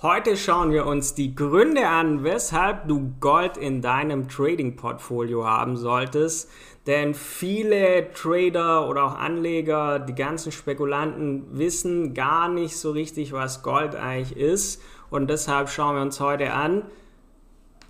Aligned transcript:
Heute 0.00 0.36
schauen 0.36 0.70
wir 0.70 0.86
uns 0.86 1.16
die 1.16 1.34
Gründe 1.34 1.88
an, 1.88 2.22
weshalb 2.22 2.86
du 2.86 3.14
Gold 3.18 3.56
in 3.56 3.82
deinem 3.82 4.28
Trading-Portfolio 4.28 5.44
haben 5.44 5.76
solltest. 5.76 6.48
Denn 6.86 7.14
viele 7.14 8.12
Trader 8.12 8.88
oder 8.88 9.02
auch 9.02 9.18
Anleger, 9.18 9.98
die 9.98 10.14
ganzen 10.14 10.52
Spekulanten 10.52 11.58
wissen 11.58 12.14
gar 12.14 12.48
nicht 12.48 12.76
so 12.76 12.92
richtig, 12.92 13.32
was 13.32 13.64
Gold 13.64 13.96
eigentlich 13.96 14.38
ist. 14.38 14.80
Und 15.10 15.28
deshalb 15.30 15.68
schauen 15.68 15.96
wir 15.96 16.02
uns 16.02 16.20
heute 16.20 16.52
an, 16.52 16.84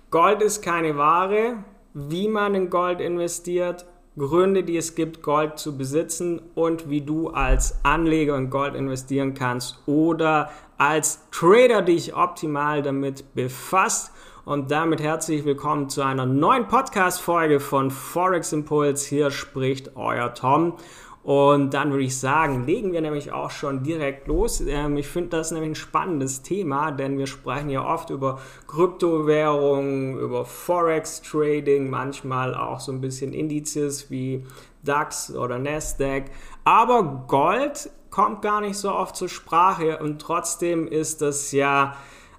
Gold 0.09 0.41
ist 0.41 0.63
keine 0.63 0.97
Ware, 0.97 1.63
wie 1.93 2.27
man 2.27 2.55
in 2.55 2.71
Gold 2.71 3.01
investiert, 3.01 3.85
Gründe, 4.17 4.63
die 4.63 4.77
es 4.77 4.95
gibt, 4.95 5.21
Gold 5.21 5.59
zu 5.59 5.77
besitzen 5.77 6.41
und 6.55 6.89
wie 6.89 7.01
du 7.01 7.29
als 7.29 7.79
Anleger 7.83 8.35
in 8.35 8.49
Gold 8.49 8.73
investieren 8.73 9.35
kannst 9.35 9.83
oder 9.85 10.49
als 10.79 11.19
Trader 11.31 11.81
dich 11.81 12.15
optimal 12.15 12.81
damit 12.81 13.35
befasst. 13.35 14.13
Und 14.45 14.71
damit 14.71 15.01
herzlich 15.01 15.43
willkommen 15.43 15.89
zu 15.89 16.01
einer 16.01 16.25
neuen 16.25 16.69
Podcast-Folge 16.69 17.59
von 17.59 17.91
Forex 17.91 18.53
Impulse. 18.53 19.09
Hier 19.09 19.29
spricht 19.29 19.97
euer 19.97 20.33
Tom. 20.33 20.77
Und 21.21 21.73
dann 21.73 21.91
würde 21.91 22.05
ich 22.05 22.17
sagen, 22.17 22.65
legen 22.65 22.93
wir 22.93 23.01
nämlich 23.01 23.33
auch 23.33 23.51
schon 23.51 23.83
direkt 23.83 24.29
los. 24.29 24.61
Ähm, 24.61 24.95
ich 24.95 25.09
finde 25.09 25.31
das 25.31 25.51
nämlich 25.51 25.71
ein 25.71 25.75
spannendes 25.75 26.43
Thema, 26.43 26.91
denn 26.91 27.17
wir 27.17 27.27
sprechen 27.27 27.69
ja 27.69 27.85
oft 27.85 28.09
über 28.09 28.39
Kryptowährungen, 28.67 30.17
über 30.17 30.45
Forex-Trading, 30.45 31.89
manchmal 31.89 32.55
auch 32.55 32.79
so 32.79 32.93
ein 32.93 33.01
bisschen 33.01 33.33
Indizes 33.33 34.09
wie 34.09 34.45
DAX 34.83 35.35
oder 35.35 35.59
Nasdaq. 35.59 36.31
Aber 36.63 37.25
Gold 37.27 37.91
kommt 38.11 38.41
gar 38.41 38.61
nicht 38.61 38.77
so 38.77 38.91
oft 38.93 39.15
zur 39.15 39.29
Sprache 39.29 39.99
und 39.99 40.21
trotzdem 40.21 40.87
ist 40.87 41.21
das 41.21 41.51
ja 41.51 41.95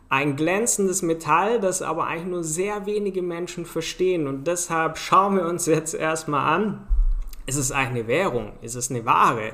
ein 0.08 0.34
glänzendes 0.34 1.02
Metall, 1.02 1.60
das 1.60 1.82
aber 1.82 2.06
eigentlich 2.06 2.26
nur 2.26 2.42
sehr 2.42 2.84
wenige 2.84 3.22
Menschen 3.22 3.64
verstehen. 3.64 4.26
Und 4.26 4.46
deshalb 4.46 4.98
schauen 4.98 5.36
wir 5.36 5.46
uns 5.46 5.66
jetzt 5.66 5.94
erstmal 5.94 6.52
an, 6.52 6.86
ist 7.46 7.56
es 7.56 7.70
eigentlich 7.70 8.04
eine 8.04 8.08
Währung? 8.08 8.52
Ist 8.60 8.74
es 8.74 8.90
eine 8.90 9.04
Ware? 9.04 9.52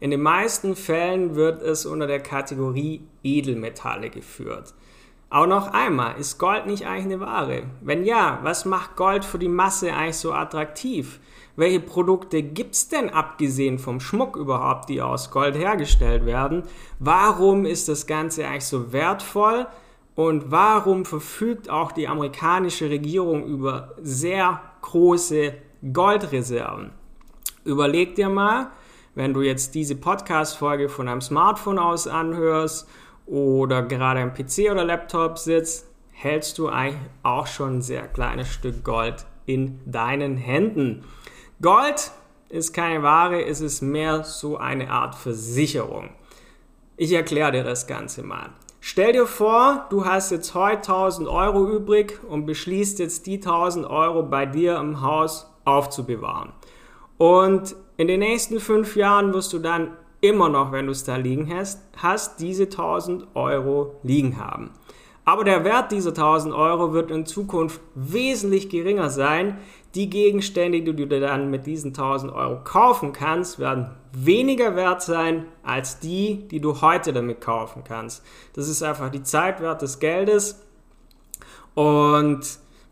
In 0.00 0.10
den 0.10 0.22
meisten 0.22 0.76
Fällen 0.76 1.34
wird 1.34 1.60
es 1.60 1.84
unter 1.84 2.06
der 2.06 2.20
Kategorie 2.20 3.02
Edelmetalle 3.22 4.10
geführt. 4.10 4.74
Auch 5.30 5.46
noch 5.46 5.74
einmal, 5.74 6.18
ist 6.18 6.38
Gold 6.38 6.66
nicht 6.66 6.86
eigentlich 6.86 7.04
eine 7.04 7.20
Ware? 7.20 7.64
Wenn 7.82 8.04
ja, 8.04 8.38
was 8.42 8.64
macht 8.64 8.96
Gold 8.96 9.26
für 9.26 9.38
die 9.38 9.48
Masse 9.48 9.92
eigentlich 9.92 10.16
so 10.16 10.32
attraktiv? 10.32 11.20
Welche 11.58 11.80
Produkte 11.80 12.40
gibt 12.40 12.76
es 12.76 12.88
denn 12.88 13.10
abgesehen 13.10 13.80
vom 13.80 13.98
Schmuck 13.98 14.36
überhaupt, 14.36 14.88
die 14.88 15.02
aus 15.02 15.32
Gold 15.32 15.56
hergestellt 15.56 16.24
werden? 16.24 16.62
Warum 17.00 17.66
ist 17.66 17.88
das 17.88 18.06
Ganze 18.06 18.46
eigentlich 18.46 18.66
so 18.66 18.92
wertvoll? 18.92 19.66
Und 20.14 20.52
warum 20.52 21.04
verfügt 21.04 21.68
auch 21.68 21.90
die 21.90 22.06
amerikanische 22.06 22.88
Regierung 22.88 23.44
über 23.44 23.96
sehr 24.00 24.60
große 24.82 25.54
Goldreserven? 25.92 26.92
Überleg 27.64 28.14
dir 28.14 28.28
mal, 28.28 28.70
wenn 29.16 29.34
du 29.34 29.42
jetzt 29.42 29.74
diese 29.74 29.96
Podcast-Folge 29.96 30.88
von 30.88 31.08
einem 31.08 31.20
Smartphone 31.20 31.80
aus 31.80 32.06
anhörst 32.06 32.88
oder 33.26 33.82
gerade 33.82 34.20
am 34.20 34.32
PC 34.32 34.70
oder 34.70 34.84
Laptop 34.84 35.38
sitzt, 35.38 35.90
hältst 36.12 36.56
du 36.58 36.68
eigentlich 36.68 37.00
auch 37.24 37.48
schon 37.48 37.78
ein 37.78 37.82
sehr 37.82 38.06
kleines 38.06 38.46
Stück 38.46 38.84
Gold 38.84 39.26
in 39.44 39.80
deinen 39.86 40.36
Händen. 40.36 41.02
Gold 41.60 42.12
ist 42.50 42.72
keine 42.72 43.02
Ware, 43.02 43.44
es 43.44 43.60
ist 43.60 43.82
mehr 43.82 44.22
so 44.22 44.58
eine 44.58 44.92
Art 44.92 45.16
Versicherung. 45.16 46.10
Ich 46.96 47.12
erkläre 47.12 47.50
dir 47.50 47.64
das 47.64 47.88
Ganze 47.88 48.22
mal. 48.22 48.50
Stell 48.80 49.12
dir 49.12 49.26
vor, 49.26 49.86
du 49.90 50.04
hast 50.04 50.30
jetzt 50.30 50.54
heute 50.54 50.92
1000 50.92 51.28
Euro 51.28 51.68
übrig 51.68 52.20
und 52.28 52.46
beschließt 52.46 53.00
jetzt 53.00 53.26
die 53.26 53.38
1000 53.38 53.90
Euro 53.90 54.22
bei 54.22 54.46
dir 54.46 54.76
im 54.76 55.02
Haus 55.02 55.52
aufzubewahren. 55.64 56.52
Und 57.16 57.74
in 57.96 58.06
den 58.06 58.20
nächsten 58.20 58.60
fünf 58.60 58.94
Jahren 58.94 59.34
wirst 59.34 59.52
du 59.52 59.58
dann 59.58 59.96
immer 60.20 60.48
noch, 60.48 60.70
wenn 60.70 60.86
du 60.86 60.92
es 60.92 61.02
da 61.02 61.16
liegen 61.16 61.52
hast, 61.52 61.80
hast 61.96 62.38
diese 62.38 62.64
1000 62.64 63.34
Euro 63.34 63.96
liegen 64.04 64.38
haben. 64.38 64.70
Aber 65.28 65.44
der 65.44 65.62
Wert 65.62 65.92
dieser 65.92 66.08
1000 66.08 66.54
Euro 66.54 66.94
wird 66.94 67.10
in 67.10 67.26
Zukunft 67.26 67.82
wesentlich 67.94 68.70
geringer 68.70 69.10
sein. 69.10 69.58
Die 69.94 70.08
Gegenstände, 70.08 70.80
die 70.80 70.96
du 70.96 71.06
dir 71.06 71.20
dann 71.20 71.50
mit 71.50 71.66
diesen 71.66 71.88
1000 71.88 72.32
Euro 72.32 72.64
kaufen 72.64 73.12
kannst, 73.12 73.58
werden 73.58 73.90
weniger 74.12 74.74
wert 74.74 75.02
sein 75.02 75.44
als 75.62 75.98
die, 76.00 76.48
die 76.48 76.62
du 76.62 76.80
heute 76.80 77.12
damit 77.12 77.42
kaufen 77.42 77.84
kannst. 77.84 78.24
Das 78.54 78.70
ist 78.70 78.82
einfach 78.82 79.10
die 79.10 79.22
Zeitwert 79.22 79.82
des 79.82 79.98
Geldes. 79.98 80.64
Und 81.74 82.40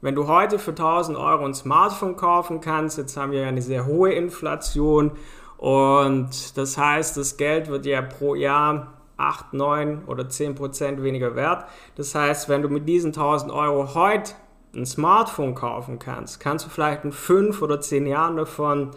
wenn 0.03 0.15
du 0.15 0.29
heute 0.29 0.59
für 0.59 0.73
1000 0.73 1.17
Euro 1.17 1.47
ein 1.47 1.55
Smartphone 1.55 2.17
kaufen 2.17 2.61
kannst, 2.61 2.99
jetzt 2.99 3.17
haben 3.17 3.33
wir 3.33 3.41
ja 3.41 3.49
eine 3.49 3.63
sehr 3.63 3.87
hohe 3.87 4.13
Inflation 4.13 5.13
und 5.57 6.59
das 6.59 6.77
heißt, 6.77 7.17
das 7.17 7.39
Geld 7.39 7.69
wird 7.69 7.87
ja 7.87 8.03
pro 8.03 8.35
Jahr 8.35 8.96
8, 9.17 9.53
9 9.53 10.05
oder 10.07 10.29
10 10.29 10.55
Prozent 10.55 11.03
weniger 11.03 11.35
wert. 11.35 11.65
Das 11.95 12.15
heißt, 12.15 12.49
wenn 12.49 12.63
du 12.63 12.69
mit 12.69 12.89
diesen 12.89 13.09
1000 13.09 13.53
Euro 13.53 13.95
heute 13.95 14.33
ein 14.75 14.87
Smartphone 14.87 15.55
kaufen 15.55 15.99
kannst, 15.99 16.41
kannst 16.41 16.67
du 16.67 16.71
vielleicht 16.71 17.05
in 17.05 17.13
5 17.13 17.63
oder 17.63 17.81
10 17.81 18.07
Jahren 18.07 18.37
davon 18.37 18.91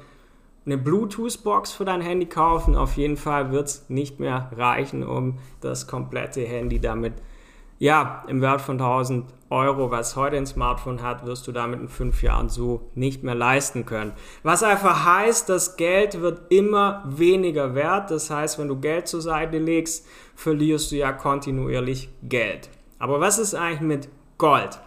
eine 0.66 0.78
Bluetooth-Box 0.78 1.72
für 1.72 1.86
dein 1.86 2.02
Handy 2.02 2.28
kaufen. 2.28 2.76
Auf 2.76 2.98
jeden 2.98 3.18
Fall 3.18 3.52
wird 3.52 3.68
es 3.68 3.90
nicht 3.90 4.20
mehr 4.20 4.52
reichen, 4.56 5.04
um 5.04 5.40
das 5.62 5.88
komplette 5.88 6.42
Handy 6.42 6.80
damit 6.80 7.14
ja, 7.80 8.26
im 8.28 8.42
Wert 8.42 8.62
von 8.62 8.76
1000 8.76 9.26
Euro, 9.50 9.90
was 9.90 10.16
heute 10.16 10.36
ein 10.36 10.46
Smartphone 10.46 11.02
hat, 11.02 11.26
wirst 11.26 11.48
du 11.48 11.52
damit 11.52 11.80
in 11.80 11.88
fünf 11.88 12.22
Jahren 12.22 12.50
so 12.50 12.92
nicht 12.94 13.24
mehr 13.24 13.36
leisten 13.36 13.86
können. 13.86 14.12
Was 14.44 14.62
einfach 14.64 15.06
heißt, 15.06 15.50
das 15.50 15.78
Geld 15.78 16.22
wird 16.22 16.52
immer 16.52 17.04
weniger 17.08 17.74
wert. 17.74 18.12
Das 18.12 18.30
heißt, 18.30 18.60
wenn 18.60 18.68
du 18.68 18.80
Geld 18.80 19.08
zur 19.08 19.22
Seite 19.22 19.58
legst, 19.58 20.06
verlierst 20.36 20.92
du 20.92 20.98
ja 20.98 21.14
kontinuierlich 21.14 22.10
Geld. 22.22 22.70
Aber 23.00 23.22
was 23.22 23.40
ist 23.40 23.56
eigentlich 23.56 23.82
mit 23.82 24.10
Gold? 24.38 24.80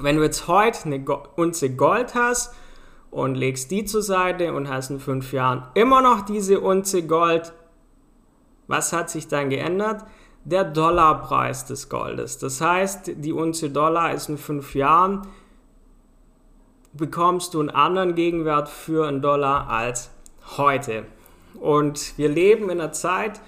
Wenn 0.00 0.16
du 0.16 0.22
jetzt 0.22 0.46
heute 0.48 0.86
eine 0.86 1.04
Unze 1.36 1.74
Gold 1.74 2.14
hast 2.14 2.54
und 3.10 3.34
legst 3.34 3.70
die 3.70 3.84
zur 3.84 4.02
Seite 4.02 4.54
und 4.54 4.70
hast 4.70 4.90
in 4.90 5.00
fünf 5.00 5.32
Jahren 5.32 5.66
immer 5.74 6.00
noch 6.00 6.22
diese 6.22 6.60
Unze 6.60 7.02
Gold, 7.06 7.52
was 8.68 8.92
hat 8.92 9.10
sich 9.10 9.28
dann 9.28 9.50
geändert? 9.50 10.04
Der 10.44 10.64
Dollarpreis 10.64 11.64
des 11.66 11.88
Goldes. 11.88 12.38
Das 12.38 12.60
heißt, 12.60 13.12
die 13.16 13.32
Unze 13.32 13.70
Dollar 13.70 14.12
ist 14.12 14.28
in 14.28 14.38
fünf 14.38 14.74
Jahren, 14.74 15.22
bekommst 16.92 17.54
du 17.54 17.60
einen 17.60 17.70
anderen 17.70 18.14
Gegenwert 18.14 18.68
für 18.68 19.06
einen 19.06 19.22
Dollar 19.22 19.68
als 19.68 20.10
heute. 20.56 21.04
Und 21.60 22.18
wir 22.18 22.28
leben 22.28 22.64
in 22.64 22.80
einer 22.80 22.92
Zeit 22.92 23.40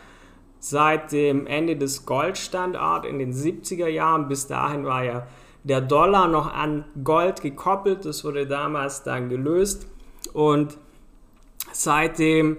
seit 0.60 1.12
dem 1.12 1.46
Ende 1.46 1.76
des 1.76 2.06
Goldstandorts 2.06 3.06
in 3.06 3.18
den 3.18 3.32
70er 3.32 3.88
Jahren. 3.88 4.28
Bis 4.28 4.46
dahin 4.46 4.84
war 4.84 5.04
ja 5.04 5.26
der 5.62 5.80
Dollar 5.80 6.28
noch 6.28 6.52
an 6.54 6.84
Gold 7.02 7.42
gekoppelt. 7.42 8.04
Das 8.04 8.24
wurde 8.24 8.46
damals 8.46 9.02
dann 9.02 9.28
gelöst. 9.28 9.86
Und 10.32 10.78
seitdem 11.72 12.58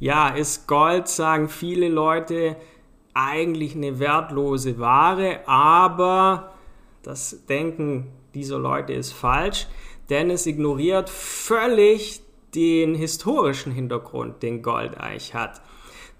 ja, 0.00 0.28
ist 0.28 0.66
Gold, 0.66 1.06
sagen 1.08 1.48
viele 1.48 1.88
Leute, 1.88 2.56
eigentlich 3.14 3.74
eine 3.74 3.98
wertlose 3.98 4.78
Ware, 4.78 5.40
aber 5.46 6.52
das 7.02 7.46
Denken 7.46 8.08
dieser 8.34 8.58
Leute 8.58 8.92
ist 8.92 9.12
falsch, 9.12 9.66
denn 10.10 10.30
es 10.30 10.46
ignoriert 10.46 11.08
völlig 11.08 12.20
den 12.54 12.94
historischen 12.94 13.72
Hintergrund, 13.72 14.42
den 14.42 14.62
Gold 14.62 14.98
eigentlich 14.98 15.34
hat. 15.34 15.60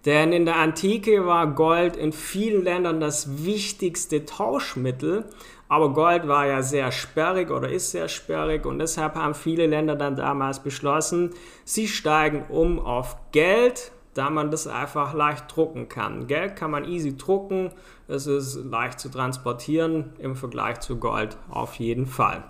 Denn 0.05 0.33
in 0.33 0.45
der 0.45 0.57
Antike 0.57 1.25
war 1.25 1.47
Gold 1.55 1.97
in 1.97 2.13
vielen 2.13 2.63
Ländern 2.63 3.01
das 3.01 3.45
wichtigste 3.45 4.27
Tauschmittel, 4.27 5.25
aber 5.69 5.95
Gold 5.95 6.29
war 6.29 6.47
ja 6.47 6.63
sehr 6.63 6.93
sperrig 6.93 7.51
oder 7.51 7.71
ist 7.71 7.91
sehr 7.91 8.09
sperrig 8.09 8.67
und 8.67 8.79
deshalb 8.79 9.15
haben 9.15 9.35
viele 9.35 9.67
Länder 9.67 9.97
dann 9.97 10.15
damals 10.15 10.63
beschlossen, 10.63 11.31
sie 11.65 11.89
steigen 11.89 12.45
um 12.51 12.79
auf 12.79 13.17
Geld 13.33 13.93
da 14.15 14.31
man 14.31 14.51
das 14.51 14.67
einfach 14.67 15.13
leicht 15.13 15.55
drucken 15.55 15.89
kann. 15.89 16.27
Geld 16.27 16.57
kann 16.57 16.71
man 16.71 16.85
easy 16.85 17.17
drucken, 17.17 17.71
es 18.09 18.27
ist 18.27 18.57
leicht 18.57 19.01
zu 19.01 19.11
transportieren 19.11 20.13
im 20.19 20.37
Vergleich 20.37 20.81
zu 20.81 20.97
Gold 20.97 21.37
auf 21.51 21.75
jeden 21.75 22.07
Fall. 22.07 22.45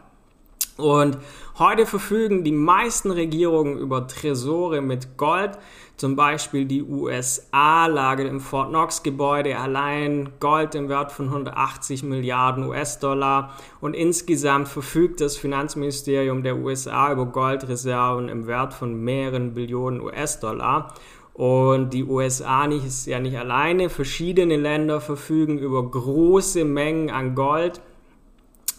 Und 0.76 1.18
heute 1.58 1.86
verfügen 1.86 2.42
die 2.42 2.50
meisten 2.50 3.12
Regierungen 3.12 3.78
über 3.78 4.08
Tresore 4.08 4.80
mit 4.80 5.16
Gold. 5.16 5.52
Zum 5.96 6.16
Beispiel 6.16 6.64
die 6.64 6.82
USA 6.82 7.86
lagert 7.86 8.28
im 8.28 8.40
Fort 8.40 8.70
Knox 8.70 9.04
Gebäude 9.04 9.56
allein 9.56 10.30
Gold 10.40 10.74
im 10.74 10.88
Wert 10.88 11.12
von 11.12 11.26
180 11.26 12.02
Milliarden 12.02 12.64
US-Dollar. 12.64 13.52
Und 13.80 13.94
insgesamt 13.94 14.66
verfügt 14.66 15.20
das 15.20 15.36
Finanzministerium 15.36 16.42
der 16.42 16.56
USA 16.56 17.12
über 17.12 17.26
Goldreserven 17.26 18.28
im 18.28 18.48
Wert 18.48 18.74
von 18.74 18.96
mehreren 18.96 19.54
Billionen 19.54 20.00
US-Dollar. 20.00 20.92
Und 21.34 21.90
die 21.90 22.04
USA 22.04 22.68
nicht, 22.68 22.86
ist 22.86 23.06
ja 23.06 23.18
nicht 23.18 23.36
alleine. 23.36 23.90
Verschiedene 23.90 24.56
Länder 24.56 25.00
verfügen 25.00 25.58
über 25.58 25.82
große 25.90 26.64
Mengen 26.64 27.10
an 27.10 27.34
Gold, 27.34 27.80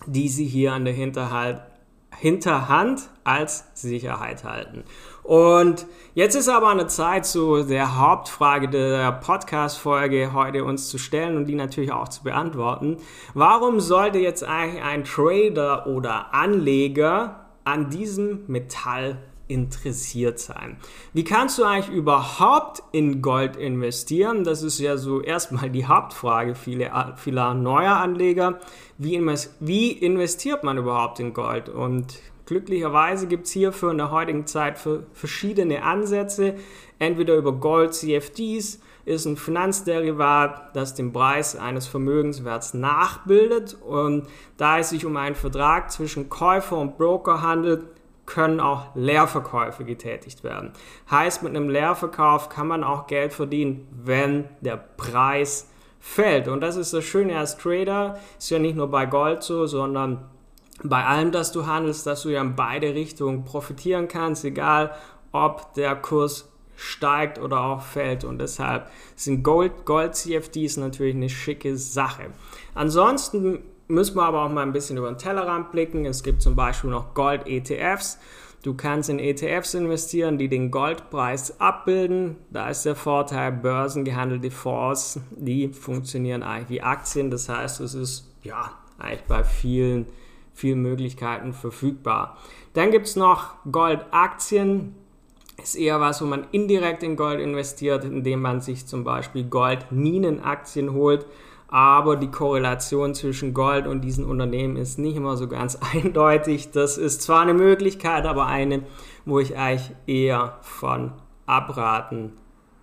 die 0.05 0.29
sie 0.29 0.45
hier 0.45 0.73
an 0.73 0.85
der 0.85 0.93
Hinterhalt, 0.93 1.59
Hinterhand 2.17 3.09
als 3.25 3.65
Sicherheit 3.73 4.45
halten. 4.45 4.85
Und 5.21 5.85
jetzt 6.13 6.35
ist 6.35 6.47
aber 6.47 6.69
eine 6.69 6.87
Zeit, 6.87 7.25
so 7.25 7.61
der 7.61 7.99
Hauptfrage 7.99 8.69
der 8.69 9.11
Podcast-Folge 9.11 10.31
heute 10.31 10.63
uns 10.63 10.87
zu 10.87 10.97
stellen 10.97 11.35
und 11.35 11.47
die 11.47 11.55
natürlich 11.55 11.91
auch 11.91 12.07
zu 12.07 12.23
beantworten. 12.23 12.97
Warum 13.33 13.81
sollte 13.81 14.19
jetzt 14.19 14.45
eigentlich 14.45 14.81
ein 14.81 15.03
Trader 15.03 15.87
oder 15.87 16.33
Anleger 16.33 17.47
an 17.65 17.89
diesem 17.89 18.45
Metall 18.47 19.17
interessiert 19.47 20.39
sein. 20.39 20.77
Wie 21.13 21.23
kannst 21.23 21.57
du 21.57 21.63
eigentlich 21.63 21.95
überhaupt 21.95 22.83
in 22.91 23.21
Gold 23.21 23.55
investieren? 23.55 24.43
Das 24.43 24.63
ist 24.63 24.79
ja 24.79 24.97
so 24.97 25.21
erstmal 25.21 25.69
die 25.69 25.85
Hauptfrage 25.85 26.55
vieler, 26.55 27.13
vieler 27.17 27.53
neuer 27.53 27.95
Anleger. 27.95 28.59
Wie, 28.97 29.21
wie 29.59 29.91
investiert 29.91 30.63
man 30.63 30.77
überhaupt 30.77 31.19
in 31.19 31.33
Gold? 31.33 31.69
Und 31.69 32.19
glücklicherweise 32.45 33.27
gibt 33.27 33.47
es 33.47 33.51
hierfür 33.51 33.91
in 33.91 33.97
der 33.97 34.11
heutigen 34.11 34.47
Zeit 34.47 34.79
verschiedene 35.13 35.83
Ansätze. 35.83 36.55
Entweder 36.99 37.35
über 37.35 37.53
Gold 37.53 37.93
CFDs, 37.93 38.79
ist 39.05 39.25
ein 39.25 39.37
Finanzderivat, 39.37 40.75
das 40.75 40.95
den 40.95 41.13
Preis 41.13 41.55
eines 41.55 41.87
Vermögenswerts 41.87 42.73
nachbildet. 42.73 43.77
Und 43.81 44.27
da 44.57 44.79
es 44.79 44.89
sich 44.89 45.05
um 45.05 45.15
einen 45.15 45.35
Vertrag 45.35 45.91
zwischen 45.91 46.29
Käufer 46.29 46.77
und 46.77 46.97
Broker 46.97 47.41
handelt, 47.41 47.83
können 48.25 48.59
auch 48.59 48.95
Leerverkäufe 48.95 49.85
getätigt 49.85 50.43
werden. 50.43 50.73
Heißt, 51.09 51.43
mit 51.43 51.55
einem 51.55 51.69
Leerverkauf 51.69 52.49
kann 52.49 52.67
man 52.67 52.83
auch 52.83 53.07
Geld 53.07 53.33
verdienen, 53.33 53.87
wenn 53.91 54.45
der 54.61 54.77
Preis 54.77 55.69
fällt. 55.99 56.47
Und 56.47 56.61
das 56.61 56.75
ist 56.75 56.93
das 56.93 57.03
Schöne 57.03 57.37
als 57.37 57.57
Trader, 57.57 58.19
ist 58.37 58.49
ja 58.49 58.59
nicht 58.59 58.75
nur 58.75 58.89
bei 58.89 59.05
Gold 59.05 59.43
so, 59.43 59.65
sondern 59.65 60.25
bei 60.83 61.03
allem, 61.05 61.31
das 61.31 61.51
du 61.51 61.65
handelst, 61.65 62.05
dass 62.05 62.23
du 62.23 62.29
ja 62.29 62.41
in 62.41 62.55
beide 62.55 62.93
Richtungen 62.93 63.45
profitieren 63.45 64.07
kannst, 64.07 64.43
egal 64.45 64.91
ob 65.31 65.73
der 65.73 65.95
Kurs 65.95 66.51
steigt 66.75 67.39
oder 67.39 67.61
auch 67.61 67.81
fällt 67.81 68.23
und 68.23 68.39
deshalb 68.39 68.89
sind 69.15 69.43
Gold, 69.43 69.85
Gold 69.85 70.15
CFDs 70.15 70.77
natürlich 70.77 71.15
eine 71.15 71.29
schicke 71.29 71.77
Sache. 71.77 72.25
Ansonsten 72.73 73.63
müssen 73.87 74.15
wir 74.15 74.23
aber 74.23 74.43
auch 74.43 74.49
mal 74.49 74.63
ein 74.63 74.73
bisschen 74.73 74.97
über 74.97 75.09
den 75.09 75.17
Tellerrand 75.17 75.71
blicken. 75.71 76.05
Es 76.05 76.23
gibt 76.23 76.41
zum 76.41 76.55
Beispiel 76.55 76.89
noch 76.89 77.13
Gold-ETFs. 77.13 78.19
Du 78.63 78.73
kannst 78.73 79.09
in 79.09 79.19
ETFs 79.19 79.75
investieren, 79.75 80.39
die 80.39 80.49
den 80.49 80.71
Goldpreis 80.71 81.59
abbilden. 81.59 82.37
Da 82.49 82.69
ist 82.69 82.83
der 82.83 82.95
Vorteil, 82.95 83.51
börsengehandelte 83.51 84.49
Fonds, 84.49 85.19
die 85.29 85.67
funktionieren 85.67 86.41
eigentlich 86.41 86.69
wie 86.69 86.81
Aktien. 86.81 87.29
Das 87.29 87.47
heißt, 87.47 87.79
es 87.81 87.93
ist 87.93 88.33
ja 88.41 88.71
eigentlich 88.97 89.25
bei 89.27 89.43
vielen, 89.43 90.07
vielen 90.55 90.81
Möglichkeiten 90.81 91.53
verfügbar. 91.53 92.37
Dann 92.73 92.89
gibt 92.89 93.05
es 93.05 93.15
noch 93.15 93.53
Goldaktien. 93.71 94.95
Ist 95.61 95.75
eher 95.75 96.01
was, 96.01 96.21
wo 96.21 96.25
man 96.25 96.47
indirekt 96.51 97.03
in 97.03 97.15
Gold 97.15 97.39
investiert, 97.39 98.03
indem 98.03 98.41
man 98.41 98.61
sich 98.61 98.87
zum 98.87 99.03
Beispiel 99.03 99.43
Goldminenaktien 99.43 100.91
holt 100.91 101.27
aber 101.67 102.15
die 102.15 102.29
Korrelation 102.29 103.15
zwischen 103.15 103.53
Gold 103.53 103.87
und 103.87 104.01
diesen 104.01 104.25
Unternehmen 104.25 104.75
ist 104.77 104.99
nicht 104.99 105.15
immer 105.15 105.37
so 105.37 105.47
ganz 105.47 105.77
eindeutig. 105.93 106.71
Das 106.71 106.97
ist 106.97 107.21
zwar 107.21 107.41
eine 107.41 107.53
Möglichkeit, 107.53 108.25
aber 108.25 108.45
eine, 108.45 108.83
wo 109.25 109.39
ich 109.39 109.57
eigentlich 109.57 109.91
eher 110.07 110.57
von 110.61 111.11
abraten 111.45 112.33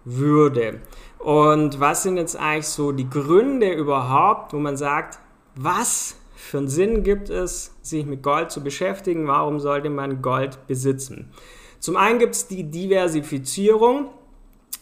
würde. 0.04 0.80
Und 1.18 1.78
was 1.78 2.02
sind 2.02 2.16
jetzt 2.16 2.36
eigentlich 2.36 2.66
so 2.66 2.92
die 2.92 3.08
Gründe 3.08 3.72
überhaupt, 3.72 4.52
wo 4.52 4.58
man 4.58 4.76
sagt, 4.76 5.20
was 5.54 6.16
für 6.34 6.58
einen 6.58 6.68
Sinn 6.68 7.04
gibt 7.04 7.30
es, 7.30 7.76
sich 7.82 8.04
mit 8.04 8.22
Gold 8.22 8.50
zu 8.50 8.62
beschäftigen? 8.62 9.28
Warum 9.28 9.60
sollte 9.60 9.90
man 9.90 10.22
Gold 10.22 10.66
besitzen? 10.66 11.30
Zum 11.78 11.96
einen 11.96 12.18
gibt 12.18 12.34
es 12.34 12.48
die 12.48 12.64
Diversifizierung. 12.64 14.10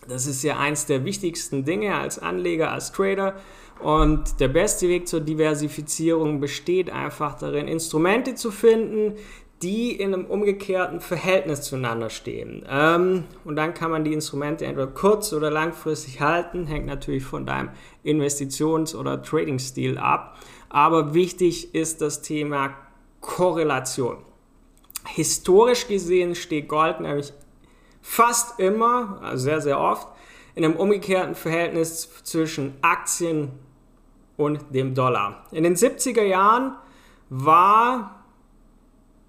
Das 0.08 0.26
ist 0.26 0.42
ja 0.42 0.58
eins 0.58 0.86
der 0.86 1.04
wichtigsten 1.04 1.64
Dinge 1.64 1.94
als 1.94 2.18
Anleger, 2.18 2.72
als 2.72 2.92
Trader. 2.92 3.34
Und 3.82 4.40
der 4.40 4.48
beste 4.48 4.88
Weg 4.88 5.08
zur 5.08 5.20
Diversifizierung 5.20 6.40
besteht 6.40 6.90
einfach 6.90 7.38
darin, 7.38 7.66
Instrumente 7.66 8.34
zu 8.34 8.50
finden, 8.50 9.16
die 9.62 9.92
in 9.92 10.14
einem 10.14 10.24
umgekehrten 10.24 11.00
Verhältnis 11.00 11.62
zueinander 11.62 12.08
stehen. 12.08 12.64
Ähm, 12.68 13.24
und 13.44 13.56
dann 13.56 13.74
kann 13.74 13.90
man 13.90 14.04
die 14.04 14.12
Instrumente 14.12 14.64
entweder 14.64 14.86
kurz- 14.86 15.32
oder 15.32 15.50
langfristig 15.50 16.20
halten, 16.20 16.66
hängt 16.66 16.86
natürlich 16.86 17.24
von 17.24 17.44
deinem 17.44 17.70
Investitions- 18.04 18.94
oder 18.94 19.22
Trading-Stil 19.22 19.98
ab. 19.98 20.38
Aber 20.70 21.14
wichtig 21.14 21.74
ist 21.74 22.00
das 22.00 22.22
Thema 22.22 22.74
Korrelation. 23.20 24.18
Historisch 25.06 25.88
gesehen 25.88 26.34
steht 26.34 26.68
Gold 26.68 27.00
nämlich 27.00 27.32
fast 28.00 28.58
immer, 28.60 29.18
also 29.22 29.44
sehr, 29.44 29.60
sehr 29.60 29.80
oft, 29.80 30.08
in 30.54 30.64
einem 30.64 30.76
umgekehrten 30.76 31.34
Verhältnis 31.34 32.08
zwischen 32.22 32.74
Aktien 32.82 33.50
und 34.40 34.74
dem 34.74 34.94
Dollar. 34.94 35.44
In 35.52 35.64
den 35.64 35.76
70er 35.76 36.22
Jahren 36.22 36.72
war 37.28 38.24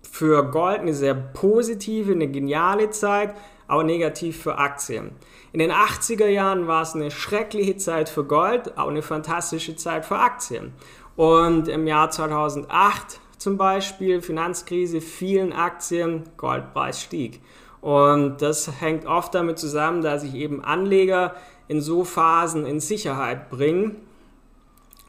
für 0.10 0.50
Gold 0.50 0.80
eine 0.80 0.94
sehr 0.94 1.14
positive, 1.14 2.14
eine 2.14 2.30
geniale 2.30 2.90
Zeit, 2.92 3.36
aber 3.68 3.84
negativ 3.84 4.42
für 4.42 4.58
Aktien. 4.58 5.12
In 5.52 5.60
den 5.60 5.72
80er 5.72 6.28
Jahren 6.28 6.68
war 6.68 6.82
es 6.82 6.96
eine 6.96 7.12
schreckliche 7.12 7.76
Zeit 7.76 8.08
für 8.08 8.24
Gold, 8.24 8.78
aber 8.78 8.90
eine 8.90 9.02
fantastische 9.02 9.76
Zeit 9.76 10.06
für 10.06 10.18
Aktien. 10.18 10.74
Und 11.18 11.68
im 11.68 11.88
Jahr 11.88 12.10
2008 12.10 13.20
zum 13.38 13.58
Beispiel, 13.58 14.22
Finanzkrise, 14.22 15.02
vielen 15.02 15.52
Aktien, 15.52 16.24
Goldpreis 16.38 17.02
stieg. 17.02 17.42
Und 17.82 18.42
das 18.42 18.80
hängt 18.80 19.06
oft 19.06 19.36
damit 19.36 19.60
zusammen, 19.60 20.02
dass 20.02 20.22
sich 20.22 20.36
eben 20.36 20.64
Anleger 20.64 21.36
in 21.68 21.82
so 21.82 22.06
Phasen 22.06 22.66
in 22.66 22.80
Sicherheit 22.80 23.50
bringen 23.50 23.98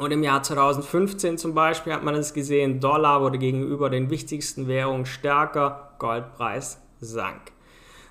und 0.03 0.11
im 0.11 0.23
Jahr 0.23 0.43
2015 0.43 1.39
zum 1.39 1.55
Beispiel 1.55 1.93
hat 1.93 2.03
man 2.03 2.15
es 2.15 2.35
gesehen, 2.35 2.81
Dollar 2.81 3.23
wurde 3.23 3.39
gegenüber 3.39 3.89
den 3.89 4.11
wichtigsten 4.11 4.67
Währungen 4.67 5.07
stärker, 5.07 5.95
Goldpreis 5.99 6.81
sank. 7.01 7.53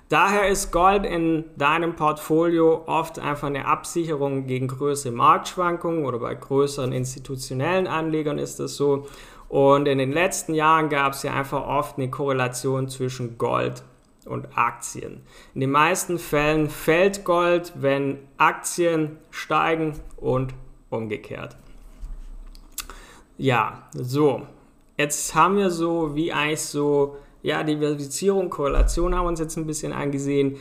Daher 0.08 0.48
ist 0.48 0.72
Gold 0.72 1.06
in 1.06 1.44
deinem 1.56 1.96
Portfolio 1.96 2.82
oft 2.86 3.18
einfach 3.18 3.46
eine 3.46 3.66
Absicherung 3.66 4.46
gegen 4.46 4.68
größere 4.68 5.12
Marktschwankungen 5.12 6.04
oder 6.04 6.18
bei 6.18 6.34
größeren 6.34 6.92
institutionellen 6.92 7.86
Anlegern 7.86 8.38
ist 8.38 8.60
das 8.60 8.76
so. 8.76 9.06
Und 9.48 9.86
in 9.86 9.98
den 9.98 10.12
letzten 10.12 10.54
Jahren 10.54 10.88
gab 10.88 11.12
es 11.12 11.22
ja 11.22 11.34
einfach 11.34 11.66
oft 11.66 11.98
eine 11.98 12.10
Korrelation 12.10 12.88
zwischen 12.88 13.38
Gold 13.38 13.84
und 14.26 14.48
Aktien. 14.56 15.22
In 15.54 15.62
den 15.62 15.70
meisten 15.70 16.18
Fällen 16.18 16.68
fällt 16.68 17.24
Gold, 17.24 17.72
wenn 17.76 18.18
Aktien 18.36 19.18
steigen 19.30 19.94
und 20.16 20.54
umgekehrt. 20.90 21.56
Ja, 23.42 23.82
so. 23.92 24.46
Jetzt 24.96 25.34
haben 25.34 25.56
wir 25.56 25.68
so, 25.70 26.14
wie 26.14 26.32
eigentlich 26.32 26.60
so, 26.60 27.16
ja, 27.42 27.64
Diversifizierung, 27.64 28.50
Korrelation 28.50 29.16
haben 29.16 29.24
wir 29.24 29.30
uns 29.30 29.40
jetzt 29.40 29.56
ein 29.56 29.66
bisschen 29.66 29.92
angesehen. 29.92 30.58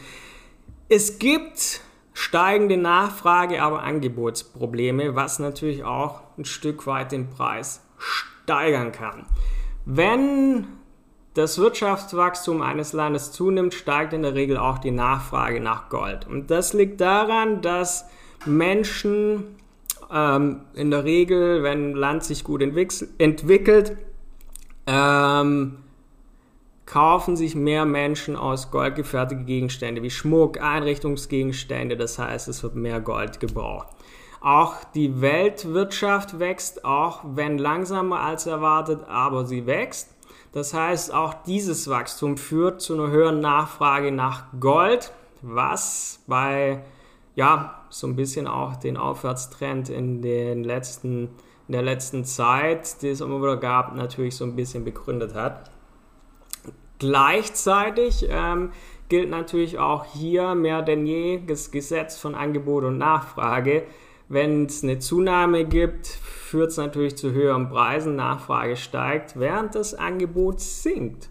Es 0.89 1.19
gibt 1.19 1.81
steigende 2.13 2.77
Nachfrage, 2.77 3.61
aber 3.61 3.83
Angebotsprobleme, 3.83 5.13
was 5.13 5.37
natürlich 5.37 5.83
auch 5.83 6.21
ein 6.39 6.45
Stück 6.45 6.87
weit 6.87 7.11
den 7.11 7.29
Preis 7.29 7.85
steigern 7.99 8.91
kann. 8.91 9.27
Wenn 9.85 10.65
das 11.35 11.59
Wirtschaftswachstum 11.59 12.63
eines 12.63 12.93
Landes 12.93 13.31
zunimmt, 13.31 13.75
steigt 13.75 14.13
in 14.13 14.23
der 14.23 14.33
Regel 14.33 14.57
auch 14.57 14.79
die 14.79 14.89
Nachfrage 14.89 15.61
nach 15.61 15.89
Gold. 15.89 16.25
Und 16.25 16.49
das 16.49 16.73
liegt 16.73 16.99
daran, 16.99 17.61
dass 17.61 18.09
Menschen 18.47 19.60
ähm, 20.11 20.61
in 20.73 20.91
der 20.91 21.03
Regel, 21.03 21.63
wenn 21.63 21.93
Land 21.93 22.23
sich 22.23 22.43
gut 22.43 22.61
entwickelt, 22.61 23.97
ähm, 24.87 25.77
kaufen 26.85 27.37
sich 27.37 27.55
mehr 27.55 27.85
Menschen 27.85 28.35
aus 28.35 28.69
Gold 28.71 28.95
gefertigte 28.95 29.45
Gegenstände 29.45 30.03
wie 30.03 30.09
Schmuck, 30.09 30.59
Einrichtungsgegenstände, 30.59 31.95
das 31.95 32.19
heißt, 32.19 32.49
es 32.49 32.63
wird 32.63 32.75
mehr 32.75 32.99
Gold 32.99 33.39
gebraucht. 33.39 33.87
Auch 34.41 34.83
die 34.95 35.21
Weltwirtschaft 35.21 36.39
wächst, 36.39 36.83
auch 36.83 37.21
wenn 37.23 37.57
langsamer 37.57 38.19
als 38.21 38.47
erwartet, 38.47 39.01
aber 39.07 39.45
sie 39.45 39.67
wächst. 39.67 40.09
Das 40.51 40.73
heißt, 40.73 41.13
auch 41.13 41.33
dieses 41.45 41.89
Wachstum 41.89 42.37
führt 42.37 42.81
zu 42.81 42.95
einer 42.95 43.09
höheren 43.09 43.39
Nachfrage 43.39 44.11
nach 44.11 44.45
Gold, 44.59 45.13
was 45.41 46.19
bei 46.27 46.83
ja, 47.35 47.83
so 47.89 48.07
ein 48.07 48.15
bisschen 48.15 48.47
auch 48.47 48.75
den 48.75 48.97
Aufwärtstrend 48.97 49.89
in, 49.89 50.21
den 50.21 50.63
letzten, 50.63 51.29
in 51.67 51.73
der 51.73 51.81
letzten 51.81 52.25
Zeit, 52.25 53.01
die 53.01 53.09
es 53.09 53.21
immer 53.21 53.41
wieder 53.41 53.57
gab, 53.57 53.95
natürlich 53.95 54.35
so 54.35 54.45
ein 54.45 54.55
bisschen 54.55 54.83
begründet 54.83 55.33
hat. 55.33 55.71
Gleichzeitig 56.99 58.27
ähm, 58.29 58.71
gilt 59.09 59.29
natürlich 59.29 59.79
auch 59.79 60.05
hier 60.05 60.53
mehr 60.53 60.83
denn 60.83 61.07
je 61.07 61.41
das 61.45 61.71
Gesetz 61.71 62.19
von 62.19 62.35
Angebot 62.35 62.83
und 62.83 62.99
Nachfrage. 62.99 63.83
Wenn 64.29 64.67
es 64.67 64.83
eine 64.83 64.99
Zunahme 64.99 65.65
gibt, 65.65 66.07
führt 66.07 66.69
es 66.69 66.77
natürlich 66.77 67.17
zu 67.17 67.31
höheren 67.31 67.69
Preisen, 67.69 68.15
Nachfrage 68.15 68.77
steigt, 68.77 69.39
während 69.39 69.73
das 69.73 69.95
Angebot 69.95 70.59
sinkt. 70.59 71.30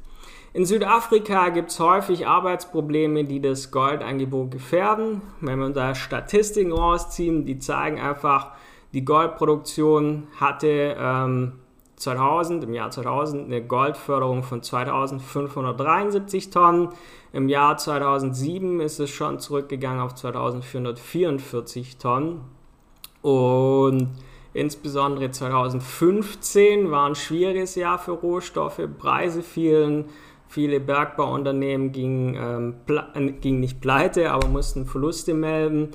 In 0.52 0.66
Südafrika 0.66 1.50
gibt 1.50 1.71
es 1.71 1.78
häufig 1.78 2.26
Arbeitsprobleme, 2.26 3.25
die 3.25 3.40
das 3.40 3.71
Goldangebot 3.71 4.50
gefährden. 4.50 5.23
Wenn 5.40 5.61
wir 5.61 5.71
da 5.71 5.95
Statistiken 5.95 6.73
rausziehen, 6.73 7.45
die 7.45 7.61
zeigen 7.61 8.00
einfach, 8.00 8.52
die 8.92 9.04
Goldproduktion 9.04 10.26
hatte 10.40 10.97
ähm, 10.99 11.52
2000, 11.95 12.64
im 12.64 12.75
Jahr 12.75 12.90
2000 12.90 13.45
eine 13.45 13.62
Goldförderung 13.62 14.42
von 14.42 14.61
2573 14.62 16.50
Tonnen. 16.50 16.88
Im 17.33 17.49
Jahr 17.49 17.76
2007 17.76 18.80
ist 18.80 18.99
es 18.99 19.11
schon 19.11 19.38
zurückgegangen 19.38 20.00
auf 20.00 20.16
2444 20.16 21.99
Tonnen. 21.99 22.40
Und 23.23 24.09
insbesondere 24.52 25.30
2015 25.30 26.90
war 26.90 27.07
ein 27.07 27.14
schwieriges 27.14 27.76
Jahr 27.76 27.99
für 27.99 28.12
Rohstoffe. 28.12 28.80
Preise 28.99 29.42
fielen, 29.42 30.07
viele 30.50 30.80
Bergbauunternehmen 30.80 31.92
gingen, 31.92 32.35
ähm, 32.35 32.75
äh, 33.14 33.50
nicht 33.52 33.80
pleite, 33.80 34.33
aber 34.33 34.49
mussten 34.49 34.85
Verluste 34.85 35.33
melden. 35.33 35.90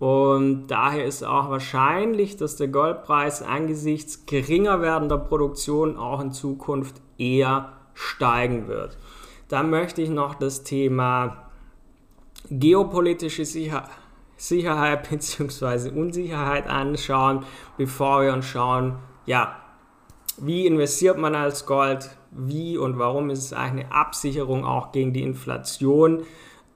Und 0.00 0.66
daher 0.66 1.04
ist 1.04 1.22
auch 1.22 1.48
wahrscheinlich, 1.48 2.36
dass 2.36 2.56
der 2.56 2.68
Goldpreis 2.68 3.40
angesichts 3.40 4.26
geringer 4.26 4.82
werdender 4.82 5.18
Produktion 5.18 5.96
auch 5.96 6.20
in 6.20 6.32
Zukunft 6.32 7.00
eher 7.18 7.74
steigen 7.94 8.66
wird. 8.66 8.98
Dann 9.48 9.70
möchte 9.70 10.02
ich 10.02 10.10
noch 10.10 10.34
das 10.34 10.64
Thema 10.64 11.50
geopolitische 12.50 13.44
Sicherheit 13.44 13.90
Sicherheit 14.36 15.10
bzw. 15.10 15.90
Unsicherheit 15.90 16.66
anschauen, 16.66 17.44
bevor 17.76 18.22
wir 18.22 18.32
uns 18.32 18.46
schauen, 18.46 18.96
ja, 19.26 19.59
wie 20.44 20.66
investiert 20.66 21.18
man 21.18 21.34
als 21.34 21.66
Gold, 21.66 22.10
wie 22.30 22.78
und 22.78 22.98
warum 22.98 23.30
ist 23.30 23.44
es 23.44 23.52
eigentlich 23.52 23.86
eine 23.86 23.94
Absicherung 23.94 24.64
auch 24.64 24.92
gegen 24.92 25.12
die 25.12 25.22
Inflation 25.22 26.22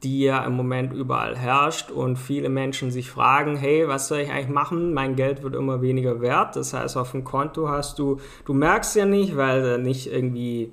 die 0.04 0.20
ja 0.20 0.44
im 0.44 0.52
Moment 0.52 0.92
überall 0.92 1.36
herrscht 1.36 1.90
und 1.90 2.16
viele 2.16 2.50
Menschen 2.50 2.90
sich 2.90 3.10
fragen, 3.10 3.56
hey, 3.56 3.88
was 3.88 4.08
soll 4.08 4.18
ich 4.18 4.30
eigentlich 4.30 4.48
machen? 4.48 4.92
Mein 4.92 5.16
Geld 5.16 5.42
wird 5.42 5.54
immer 5.54 5.80
weniger 5.80 6.20
wert. 6.20 6.56
Das 6.56 6.74
heißt, 6.74 6.96
auf 6.96 7.12
dem 7.12 7.24
Konto 7.24 7.68
hast 7.68 7.98
du, 7.98 8.20
du 8.44 8.52
merkst 8.52 8.94
ja 8.96 9.06
nicht, 9.06 9.36
weil 9.36 9.78
nicht 9.78 10.12
irgendwie 10.12 10.72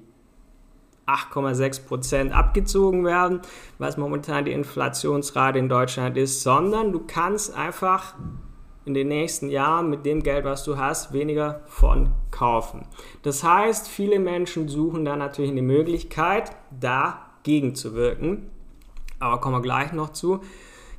8,6 1.08 1.88
Prozent 1.88 2.34
abgezogen 2.34 3.06
werden, 3.06 3.42
was 3.80 3.98
momentan 3.98 4.46
die 4.46 4.52
Inflationsrate 4.52 5.60
in 5.60 5.70
Deutschland 5.70 6.18
ist, 6.18 6.44
sondern 6.44 6.92
du 6.92 7.02
kannst 7.08 7.56
einfach 7.56 8.14
in 8.86 8.94
den 8.94 9.10
nächsten 9.10 9.50
Jahren 9.50 9.90
mit 9.90 10.06
dem 10.06 10.24
Geld, 10.24 10.46
was 10.46 10.64
du 10.64 10.78
hast, 10.78 11.14
weniger 11.14 11.62
von 11.68 12.10
kaufen. 12.32 12.88
Das 13.22 13.44
heißt, 13.44 13.88
viele 13.88 14.20
Menschen 14.20 14.68
suchen 14.68 15.06
da 15.06 15.16
natürlich 15.16 15.52
eine 15.52 15.62
Möglichkeit, 15.62 16.52
dagegen 16.80 17.76
zu 17.76 17.94
wirken 17.94 18.50
aber 19.22 19.40
kommen 19.40 19.56
wir 19.56 19.62
gleich 19.62 19.94
noch 19.94 20.12
zu. 20.12 20.42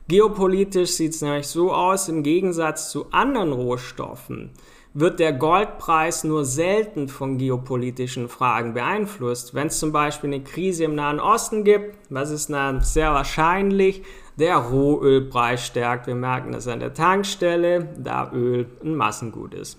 Geopolitisch 0.09 0.93
sieht 0.93 1.15
es 1.15 1.23
nämlich 1.23 1.47
so 1.47 1.73
aus, 1.73 2.09
im 2.09 2.23
Gegensatz 2.23 2.91
zu 2.91 3.07
anderen 3.11 3.53
Rohstoffen 3.53 4.51
wird 4.95 5.21
der 5.21 5.33
Goldpreis 5.33 6.23
nur 6.23 6.45
selten 6.45 7.09
von 7.09 7.39
geopolitischen 7.39 8.29
Fragen 8.29 8.75
beeinflusst. 8.75 9.55
Wenn 9.55 9.69
es 9.69 9.79
zum 9.79 9.91
Beispiel 9.91 10.29
eine 10.29 10.45
Krise 10.45 10.85
im 10.85 10.95
Nahen 10.95 11.19
Osten 11.19 11.65
gibt, 11.65 11.97
was 12.11 12.31
ist 12.31 12.51
dann 12.51 12.83
sehr 12.83 13.15
wahrscheinlich, 13.15 14.03
der 14.37 14.57
Rohölpreis 14.57 15.67
stärkt. 15.67 16.07
Wir 16.07 16.15
merken 16.15 16.53
das 16.53 16.69
an 16.69 16.81
der 16.81 16.95
Tankstelle, 16.95 17.89
da 17.99 18.31
Öl 18.33 18.67
ein 18.83 18.95
Massengut 18.95 19.55
ist. 19.55 19.79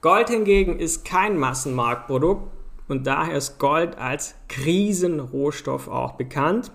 Gold 0.00 0.30
hingegen 0.30 0.78
ist 0.78 1.04
kein 1.04 1.38
Massenmarktprodukt 1.38 2.50
und 2.88 3.06
daher 3.06 3.36
ist 3.36 3.58
Gold 3.58 3.98
als 3.98 4.34
Krisenrohstoff 4.48 5.88
auch 5.88 6.12
bekannt 6.12 6.72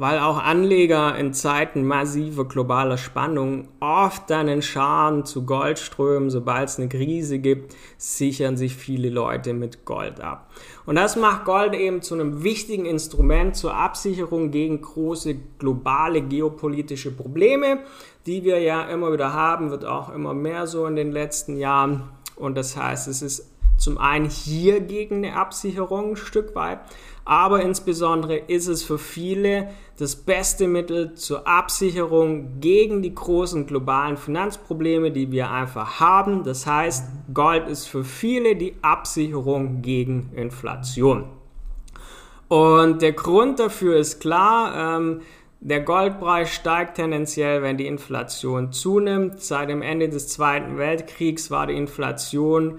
weil 0.00 0.18
auch 0.18 0.38
Anleger 0.38 1.14
in 1.18 1.34
Zeiten 1.34 1.84
massiver 1.84 2.46
globaler 2.46 2.96
Spannung 2.96 3.68
oft 3.80 4.30
dann 4.30 4.48
in 4.48 4.62
Scharen 4.62 5.26
zu 5.26 5.44
Gold 5.44 5.78
strömen. 5.78 6.30
Sobald 6.30 6.70
es 6.70 6.78
eine 6.78 6.88
Krise 6.88 7.38
gibt, 7.38 7.76
sichern 7.98 8.56
sich 8.56 8.74
viele 8.74 9.10
Leute 9.10 9.52
mit 9.52 9.84
Gold 9.84 10.22
ab. 10.22 10.50
Und 10.86 10.94
das 10.94 11.16
macht 11.16 11.44
Gold 11.44 11.74
eben 11.74 12.00
zu 12.00 12.14
einem 12.14 12.42
wichtigen 12.42 12.86
Instrument 12.86 13.56
zur 13.56 13.74
Absicherung 13.74 14.50
gegen 14.50 14.80
große 14.80 15.34
globale 15.58 16.22
geopolitische 16.22 17.10
Probleme, 17.10 17.80
die 18.24 18.42
wir 18.42 18.58
ja 18.58 18.84
immer 18.84 19.12
wieder 19.12 19.34
haben, 19.34 19.70
wird 19.70 19.84
auch 19.84 20.08
immer 20.14 20.32
mehr 20.32 20.66
so 20.66 20.86
in 20.86 20.96
den 20.96 21.12
letzten 21.12 21.58
Jahren. 21.58 22.04
Und 22.36 22.56
das 22.56 22.74
heißt, 22.74 23.06
es 23.06 23.20
ist 23.20 23.50
zum 23.80 23.96
einen 23.96 24.28
hier 24.28 24.80
gegen 24.80 25.24
eine 25.24 25.36
Absicherung 25.36 26.10
ein 26.10 26.16
Stück 26.16 26.54
weit, 26.54 26.80
aber 27.24 27.62
insbesondere 27.62 28.36
ist 28.36 28.66
es 28.66 28.82
für 28.82 28.98
viele 28.98 29.70
das 29.98 30.16
beste 30.16 30.68
Mittel 30.68 31.14
zur 31.14 31.46
Absicherung 31.46 32.60
gegen 32.60 33.02
die 33.02 33.14
großen 33.14 33.66
globalen 33.66 34.16
Finanzprobleme, 34.16 35.10
die 35.10 35.32
wir 35.32 35.50
einfach 35.50 35.98
haben. 35.98 36.44
Das 36.44 36.66
heißt, 36.66 37.04
Gold 37.32 37.68
ist 37.68 37.86
für 37.86 38.04
viele 38.04 38.54
die 38.54 38.74
Absicherung 38.82 39.80
gegen 39.80 40.30
Inflation. 40.34 41.24
Und 42.48 43.00
der 43.00 43.12
Grund 43.12 43.60
dafür 43.60 43.96
ist 43.96 44.20
klar, 44.20 44.98
ähm, 44.98 45.20
der 45.60 45.80
Goldpreis 45.80 46.50
steigt 46.50 46.96
tendenziell, 46.96 47.62
wenn 47.62 47.76
die 47.76 47.86
Inflation 47.86 48.72
zunimmt. 48.72 49.40
Seit 49.40 49.68
dem 49.68 49.82
Ende 49.82 50.08
des 50.08 50.28
Zweiten 50.28 50.78
Weltkriegs 50.78 51.50
war 51.50 51.66
die 51.66 51.76
Inflation 51.76 52.78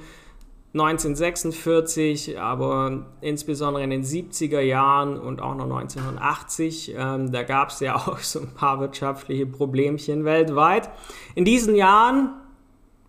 1946, 0.74 2.40
aber 2.40 3.06
insbesondere 3.20 3.84
in 3.84 3.90
den 3.90 4.04
70er 4.04 4.62
Jahren 4.62 5.20
und 5.20 5.42
auch 5.42 5.56
noch 5.56 5.66
1980, 5.66 6.96
ähm, 6.98 7.32
da 7.32 7.44
gab 7.44 7.70
es 7.70 7.82
ja 7.82 7.96
auch 8.08 8.20
so 8.20 8.40
ein 8.40 8.54
paar 8.54 8.80
wirtschaftliche 8.80 9.46
Problemchen 9.46 10.24
weltweit. 10.24 10.90
In 11.36 11.44
diesen 11.44 11.76
Jahren 11.76 12.30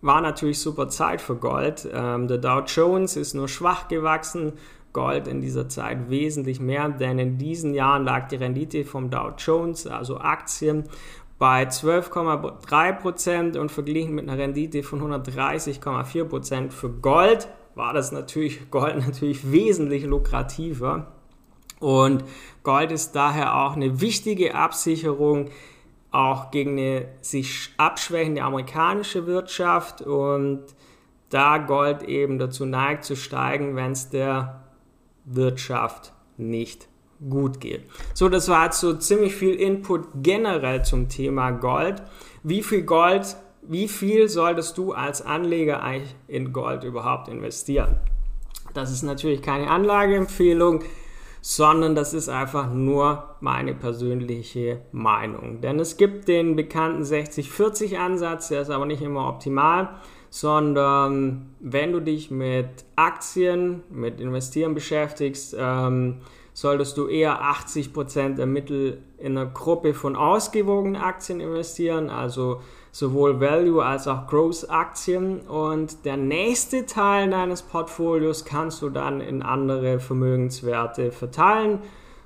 war 0.01 0.19
natürlich 0.19 0.59
super 0.59 0.89
Zeit 0.89 1.21
für 1.21 1.37
Gold. 1.37 1.87
Ähm, 1.93 2.27
der 2.27 2.37
Dow 2.37 2.63
Jones 2.67 3.15
ist 3.15 3.33
nur 3.33 3.47
schwach 3.47 3.87
gewachsen, 3.87 4.53
Gold 4.91 5.27
in 5.27 5.41
dieser 5.41 5.67
Zeit 5.69 6.09
wesentlich 6.09 6.59
mehr, 6.59 6.87
denn 6.87 7.17
in 7.17 7.37
diesen 7.37 7.73
Jahren 7.73 8.03
lag 8.03 8.27
die 8.27 8.35
Rendite 8.35 8.85
vom 8.85 9.09
Dow 9.09 9.31
Jones, 9.37 9.87
also 9.87 10.19
Aktien, 10.19 10.83
bei 11.43 11.63
12,3% 11.63 13.57
und 13.57 13.69
verglichen 13.69 14.15
mit 14.15 14.29
einer 14.29 14.41
Rendite 14.41 14.81
von 14.81 15.01
130,4% 15.01 16.71
für 16.71 16.89
Gold 16.89 17.49
war 17.75 17.91
das 17.91 18.13
natürlich 18.13 18.61
Gold 18.71 19.05
natürlich 19.05 19.51
wesentlich 19.51 20.05
lukrativer. 20.05 21.11
Und 21.81 22.23
Gold 22.63 22.93
ist 22.93 23.11
daher 23.11 23.57
auch 23.57 23.75
eine 23.75 23.99
wichtige 23.99 24.55
Absicherung 24.55 25.49
auch 26.11 26.49
gegen 26.49 26.79
eine 26.79 27.09
sich 27.19 27.73
abschwächende 27.75 28.41
amerikanische 28.41 29.27
Wirtschaft 29.27 30.01
und 30.01 30.63
da 31.29 31.57
Gold 31.57 32.03
eben 32.03 32.39
dazu 32.39 32.65
neigt 32.65 33.03
zu 33.03 33.17
steigen, 33.17 33.75
wenn 33.75 33.91
es 33.91 34.09
der 34.09 34.63
Wirtschaft 35.25 36.13
nicht 36.37 36.87
gut 37.29 37.59
geht. 37.59 37.83
So, 38.13 38.29
das 38.29 38.49
war 38.49 38.65
jetzt 38.65 38.79
so 38.79 38.93
ziemlich 38.93 39.35
viel 39.35 39.55
Input 39.55 40.07
generell 40.15 40.83
zum 40.83 41.09
Thema 41.09 41.51
Gold. 41.51 42.01
Wie 42.43 42.63
viel 42.63 42.83
Gold, 42.83 43.35
wie 43.61 43.87
viel 43.87 44.29
solltest 44.29 44.77
du 44.77 44.93
als 44.93 45.21
Anleger 45.21 45.83
eigentlich 45.83 46.15
in 46.27 46.53
Gold 46.53 46.83
überhaupt 46.83 47.27
investieren? 47.27 47.95
Das 48.73 48.91
ist 48.91 49.03
natürlich 49.03 49.41
keine 49.41 49.69
Anlageempfehlung, 49.69 50.83
sondern 51.41 51.93
das 51.93 52.13
ist 52.13 52.29
einfach 52.29 52.71
nur 52.71 53.35
meine 53.41 53.73
persönliche 53.73 54.81
Meinung. 54.91 55.61
Denn 55.61 55.79
es 55.79 55.97
gibt 55.97 56.27
den 56.27 56.55
bekannten 56.55 57.03
60-40 57.03 57.97
Ansatz, 57.97 58.47
der 58.47 58.61
ist 58.61 58.69
aber 58.69 58.85
nicht 58.85 59.01
immer 59.01 59.27
optimal, 59.27 59.89
sondern 60.29 61.53
wenn 61.59 61.91
du 61.91 61.99
dich 61.99 62.31
mit 62.31 62.85
Aktien, 62.95 63.83
mit 63.91 64.19
Investieren 64.19 64.73
beschäftigst, 64.73 65.55
ähm, 65.59 66.21
solltest 66.53 66.97
du 66.97 67.07
eher 67.07 67.41
80% 67.41 68.35
der 68.35 68.45
Mittel 68.45 69.01
in 69.17 69.37
einer 69.37 69.49
Gruppe 69.49 69.93
von 69.93 70.15
ausgewogenen 70.15 71.01
Aktien 71.01 71.39
investieren, 71.39 72.09
also 72.09 72.61
sowohl 72.91 73.41
Value 73.41 73.83
als 73.83 74.07
auch 74.07 74.27
Growth 74.27 74.69
Aktien 74.69 75.41
und 75.41 76.05
der 76.05 76.15
nächste 76.15 76.85
Teil 76.85 77.31
deines 77.31 77.63
Portfolios 77.63 78.45
kannst 78.45 78.83
du 78.83 78.89
dann 78.89 79.19
in 79.19 79.41
andere 79.41 79.99
Vermögenswerte 79.99 81.11
verteilen, 81.11 81.79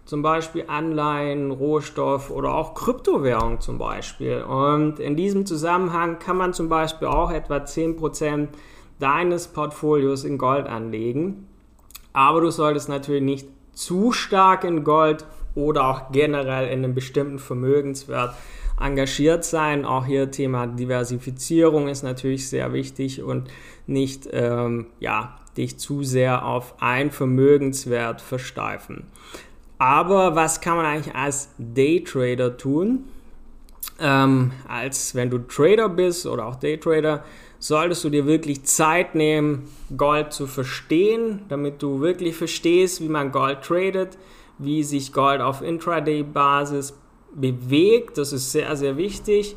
zum 0.03 0.21
Beispiel 0.21 0.65
Anleihen, 0.67 1.51
Rohstoff 1.51 2.29
oder 2.31 2.53
auch 2.53 2.73
Kryptowährung 2.73 3.59
zum 3.61 3.77
Beispiel. 3.77 4.41
Und 4.41 4.99
in 4.99 5.15
diesem 5.15 5.45
Zusammenhang 5.45 6.19
kann 6.19 6.37
man 6.37 6.53
zum 6.53 6.69
Beispiel 6.69 7.09
auch 7.09 7.31
etwa 7.31 7.57
10% 7.57 8.47
deines 8.99 9.47
Portfolios 9.47 10.23
in 10.23 10.37
Gold 10.37 10.67
anlegen. 10.67 11.47
Aber 12.13 12.41
du 12.41 12.49
solltest 12.49 12.89
natürlich 12.89 13.21
nicht 13.21 13.47
zu 13.77 14.11
stark 14.11 14.63
in 14.63 14.83
Gold 14.83 15.23
oder 15.53 15.87
auch 15.87 16.11
generell 16.11 16.67
in 16.67 16.83
einem 16.83 16.95
bestimmten 16.95 17.37
Vermögenswert 17.37 18.33
engagiert 18.79 19.45
sein. 19.45 19.85
Auch 19.85 20.05
hier 20.05 20.31
Thema 20.31 20.65
Diversifizierung 20.65 21.87
ist 21.87 22.01
natürlich 22.01 22.49
sehr 22.49 22.73
wichtig 22.73 23.21
und 23.21 23.49
nicht 23.85 24.27
ähm, 24.31 24.87
ja, 24.99 25.37
dich 25.57 25.77
zu 25.77 26.03
sehr 26.03 26.43
auf 26.43 26.75
ein 26.79 27.11
Vermögenswert 27.11 28.19
versteifen. 28.19 29.05
Aber 29.77 30.35
was 30.35 30.59
kann 30.59 30.77
man 30.77 30.85
eigentlich 30.87 31.15
als 31.15 31.49
Daytrader 31.59 32.57
tun? 32.57 33.03
Ähm, 33.99 34.53
als 34.67 35.13
wenn 35.13 35.29
du 35.29 35.37
Trader 35.37 35.87
bist 35.87 36.25
oder 36.25 36.47
auch 36.47 36.55
Daytrader, 36.55 37.23
solltest 37.67 38.03
du 38.03 38.09
dir 38.09 38.25
wirklich 38.25 38.63
Zeit 38.63 39.15
nehmen, 39.15 39.69
Gold 39.95 40.33
zu 40.33 40.47
verstehen, 40.47 41.41
damit 41.49 41.81
du 41.81 42.01
wirklich 42.01 42.35
verstehst, 42.35 43.01
wie 43.01 43.09
man 43.09 43.31
Gold 43.31 43.61
tradet, 43.61 44.17
wie 44.57 44.83
sich 44.83 45.13
Gold 45.13 45.41
auf 45.41 45.61
Intraday-Basis 45.61 46.97
bewegt. 47.35 48.17
Das 48.17 48.33
ist 48.33 48.51
sehr, 48.51 48.75
sehr 48.75 48.97
wichtig. 48.97 49.55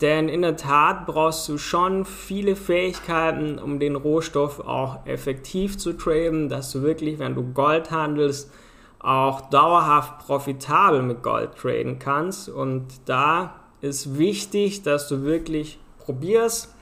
Denn 0.00 0.28
in 0.28 0.42
der 0.42 0.56
Tat 0.56 1.06
brauchst 1.06 1.48
du 1.48 1.56
schon 1.56 2.04
viele 2.04 2.54
Fähigkeiten, 2.54 3.58
um 3.58 3.78
den 3.78 3.96
Rohstoff 3.96 4.60
auch 4.60 5.06
effektiv 5.06 5.78
zu 5.78 5.94
traden, 5.94 6.50
dass 6.50 6.70
du 6.72 6.82
wirklich, 6.82 7.18
wenn 7.18 7.34
du 7.34 7.42
Gold 7.42 7.90
handelst, 7.90 8.50
auch 8.98 9.48
dauerhaft 9.48 10.18
profitabel 10.18 11.00
mit 11.02 11.22
Gold 11.22 11.56
traden 11.56 11.98
kannst. 11.98 12.50
Und 12.50 12.86
da 13.06 13.54
ist 13.80 14.18
wichtig, 14.18 14.82
dass 14.82 15.08
du 15.08 15.22
wirklich 15.22 15.78
probierst, 15.98 16.75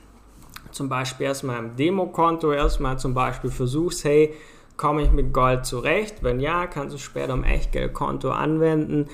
zum 0.75 0.89
Beispiel 0.89 1.27
erstmal 1.27 1.59
im 1.59 1.77
Demokonto, 1.77 2.53
erstmal 2.53 2.99
zum 2.99 3.15
Beispiel 3.15 3.51
versuchst, 3.51 4.05
hey, 4.05 4.35
komme 4.77 5.03
ich 5.03 5.11
mit 5.13 5.33
Gold 5.33 5.65
zurecht? 5.65 6.23
Wenn 6.23 6.41
ja, 6.41 6.67
kannst 6.67 6.95
du 6.95 6.99
später 6.99 7.33
im 7.33 7.45
Echtgeldkonto 7.45 8.31
anwenden. 8.31 9.07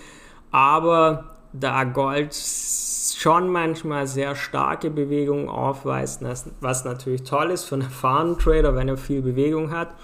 Aber 0.51 1.37
da 1.53 1.85
Gold 1.85 2.35
schon 2.35 3.49
manchmal 3.51 4.07
sehr 4.07 4.35
starke 4.35 4.91
Bewegungen 4.91 5.49
aufweist, 5.49 6.23
was 6.61 6.85
natürlich 6.85 7.25
toll 7.25 7.51
ist 7.51 7.65
für 7.65 7.75
einen 7.75 7.83
erfahrenen 7.83 8.39
Trader, 8.39 8.75
wenn 8.75 8.89
er 8.89 8.97
viel 8.97 9.21
Bewegung 9.21 9.71
hat, 9.71 9.95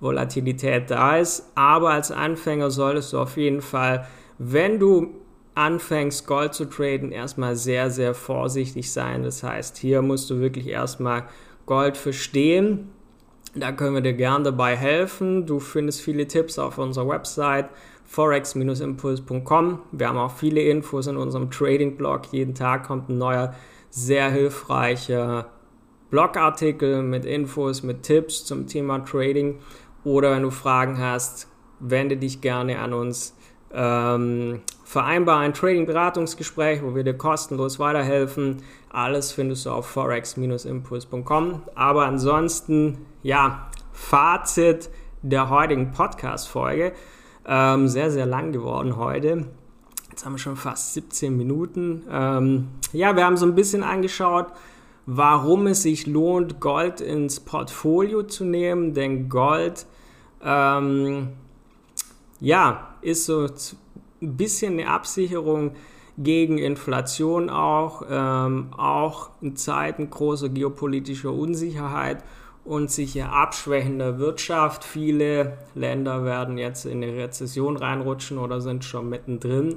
Volatilität 0.00 0.90
da 0.90 1.16
ist. 1.16 1.50
Aber 1.54 1.90
als 1.90 2.12
Anfänger 2.12 2.70
solltest 2.70 3.12
du 3.12 3.20
auf 3.20 3.36
jeden 3.36 3.62
Fall, 3.62 4.06
wenn 4.38 4.78
du 4.78 5.14
anfängst, 5.54 6.26
Gold 6.26 6.54
zu 6.54 6.64
traden, 6.64 7.12
erstmal 7.12 7.56
sehr, 7.56 7.90
sehr 7.90 8.14
vorsichtig 8.14 8.92
sein. 8.92 9.22
Das 9.22 9.42
heißt, 9.42 9.76
hier 9.76 10.02
musst 10.02 10.30
du 10.30 10.40
wirklich 10.40 10.68
erstmal 10.68 11.24
Gold 11.66 11.96
verstehen. 11.96 12.90
Da 13.54 13.72
können 13.72 13.94
wir 13.94 14.00
dir 14.00 14.12
gern 14.12 14.44
dabei 14.44 14.76
helfen. 14.76 15.46
Du 15.46 15.58
findest 15.58 16.00
viele 16.00 16.26
Tipps 16.28 16.58
auf 16.58 16.78
unserer 16.78 17.08
Website 17.08 17.68
forex-impuls.com. 18.04 19.78
Wir 19.92 20.08
haben 20.08 20.18
auch 20.18 20.32
viele 20.32 20.62
Infos 20.62 21.06
in 21.06 21.16
unserem 21.16 21.50
Trading-Blog. 21.50 22.32
Jeden 22.32 22.54
Tag 22.54 22.86
kommt 22.86 23.08
ein 23.08 23.18
neuer, 23.18 23.54
sehr 23.90 24.30
hilfreicher 24.30 25.46
Blogartikel 26.10 27.02
mit 27.02 27.24
Infos, 27.24 27.82
mit 27.82 28.02
Tipps 28.02 28.44
zum 28.44 28.66
Thema 28.66 29.00
Trading. 29.04 29.58
Oder 30.02 30.32
wenn 30.32 30.42
du 30.42 30.50
Fragen 30.50 30.98
hast, 30.98 31.46
wende 31.78 32.16
dich 32.16 32.40
gerne 32.40 32.80
an 32.80 32.92
uns. 32.92 33.36
Ähm, 33.72 34.62
vereinbar 34.84 35.38
ein 35.38 35.54
Trading-Beratungsgespräch, 35.54 36.82
wo 36.82 36.94
wir 36.94 37.04
dir 37.04 37.14
kostenlos 37.14 37.78
weiterhelfen. 37.78 38.62
Alles 38.90 39.32
findest 39.32 39.66
du 39.66 39.70
auf 39.70 39.86
forex-impuls.com. 39.86 41.62
Aber 41.74 42.06
ansonsten, 42.06 42.98
ja, 43.22 43.70
Fazit 43.92 44.90
der 45.22 45.50
heutigen 45.50 45.92
Podcast-Folge. 45.92 46.92
Ähm, 47.46 47.88
sehr, 47.88 48.10
sehr 48.10 48.26
lang 48.26 48.52
geworden 48.52 48.96
heute. 48.96 49.46
Jetzt 50.10 50.24
haben 50.24 50.32
wir 50.32 50.38
schon 50.38 50.56
fast 50.56 50.94
17 50.94 51.36
Minuten. 51.36 52.02
Ähm, 52.10 52.68
ja, 52.92 53.14
wir 53.16 53.24
haben 53.24 53.36
so 53.36 53.46
ein 53.46 53.54
bisschen 53.54 53.82
angeschaut, 53.82 54.46
warum 55.06 55.66
es 55.66 55.82
sich 55.82 56.06
lohnt, 56.06 56.60
Gold 56.60 57.00
ins 57.00 57.40
Portfolio 57.40 58.22
zu 58.24 58.44
nehmen. 58.44 58.94
Denn 58.94 59.28
Gold, 59.28 59.86
ähm, 60.42 61.28
ja, 62.40 62.89
ist 63.02 63.26
so 63.26 63.46
ein 64.22 64.36
bisschen 64.36 64.74
eine 64.74 64.88
Absicherung 64.88 65.72
gegen 66.18 66.58
Inflation 66.58 67.48
auch, 67.48 68.02
ähm, 68.10 68.72
auch 68.76 69.30
in 69.40 69.56
Zeiten 69.56 70.10
großer 70.10 70.50
geopolitischer 70.50 71.32
Unsicherheit 71.32 72.22
und 72.64 72.90
sicher 72.90 73.32
abschwächender 73.32 74.18
Wirtschaft. 74.18 74.84
Viele 74.84 75.58
Länder 75.74 76.24
werden 76.24 76.58
jetzt 76.58 76.84
in 76.84 77.02
eine 77.02 77.14
Rezession 77.16 77.76
reinrutschen 77.76 78.38
oder 78.38 78.60
sind 78.60 78.84
schon 78.84 79.08
mittendrin. 79.08 79.76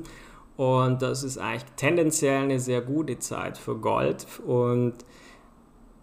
Und 0.57 1.01
das 1.01 1.23
ist 1.23 1.37
eigentlich 1.37 1.65
tendenziell 1.77 2.43
eine 2.43 2.59
sehr 2.59 2.81
gute 2.81 3.19
Zeit 3.19 3.57
für 3.57 3.77
Gold. 3.77 4.27
Und 4.45 4.93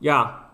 ja, 0.01 0.50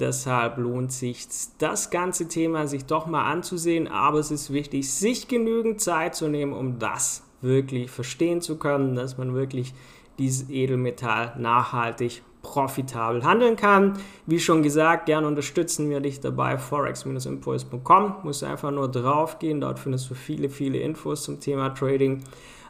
deshalb 0.00 0.58
lohnt 0.58 0.92
sich 0.92 1.26
das 1.58 1.90
ganze 1.90 2.28
Thema 2.28 2.66
sich 2.66 2.84
doch 2.86 3.06
mal 3.06 3.30
anzusehen. 3.30 3.88
Aber 3.88 4.18
es 4.18 4.30
ist 4.30 4.52
wichtig, 4.52 4.92
sich 4.92 5.28
genügend 5.28 5.80
Zeit 5.80 6.14
zu 6.14 6.28
nehmen, 6.28 6.52
um 6.52 6.78
das 6.78 7.22
wirklich 7.40 7.90
verstehen 7.90 8.40
zu 8.40 8.56
können, 8.58 8.94
dass 8.94 9.18
man 9.18 9.34
wirklich 9.34 9.74
dieses 10.18 10.50
Edelmetall 10.50 11.34
nachhaltig 11.38 12.22
profitabel 12.42 13.24
handeln 13.24 13.56
kann. 13.56 13.94
Wie 14.26 14.40
schon 14.40 14.62
gesagt, 14.62 15.06
gerne 15.06 15.26
unterstützen 15.26 15.88
wir 15.88 16.00
dich 16.00 16.20
dabei. 16.20 16.58
forex-impuls.com. 16.58 18.16
Musst 18.24 18.44
einfach 18.44 18.70
nur 18.70 18.90
draufgehen. 18.90 19.60
Dort 19.60 19.78
findest 19.78 20.10
du 20.10 20.14
viele, 20.14 20.50
viele 20.50 20.78
Infos 20.78 21.22
zum 21.22 21.40
Thema 21.40 21.70
Trading. 21.70 22.22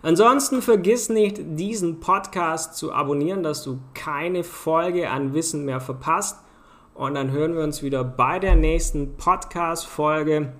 Ansonsten 0.02 0.62
vergiss 0.62 1.08
nicht, 1.08 1.40
diesen 1.40 2.00
Podcast 2.00 2.76
zu 2.76 2.92
abonnieren, 2.92 3.42
dass 3.42 3.62
du 3.62 3.78
keine 3.94 4.44
Folge 4.44 5.08
an 5.08 5.32
Wissen 5.32 5.64
mehr 5.64 5.80
verpasst. 5.80 6.38
Und 6.94 7.14
dann 7.14 7.30
hören 7.30 7.54
wir 7.54 7.62
uns 7.62 7.82
wieder 7.82 8.04
bei 8.04 8.38
der 8.38 8.54
nächsten 8.54 9.16
Podcast-Folge. 9.16 10.52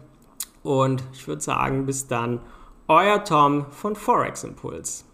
Und 0.62 1.04
ich 1.12 1.28
würde 1.28 1.42
sagen, 1.42 1.86
bis 1.86 2.06
dann, 2.06 2.40
euer 2.88 3.22
Tom 3.24 3.66
von 3.70 3.96
Forex 3.96 4.44
Impuls. 4.44 5.04